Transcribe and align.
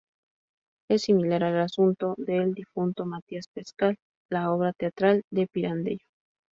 Es 0.89 1.03
similar 1.03 1.43
al 1.43 1.59
asunto 1.59 2.15
de 2.17 2.37
"El 2.37 2.55
difunto 2.55 3.05
Matías 3.05 3.45
Pascal", 3.53 3.97
la 4.31 4.51
obra 4.51 4.73
teatral 4.73 5.21
de 5.29 5.45
Pirandello. 5.45 6.07